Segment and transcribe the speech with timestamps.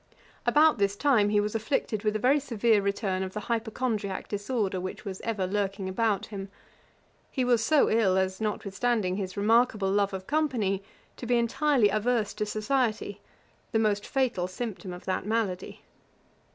[0.47, 4.81] About this time he was afflicted with a very severe return of the hypochondriack disorder,
[4.81, 6.49] which was ever lurking about him.
[7.29, 10.81] He was so ill, as, notwithstanding his remarkable love of company,
[11.17, 13.21] to be entirely averse to society,
[13.73, 15.83] the most fatal symptom of that malady.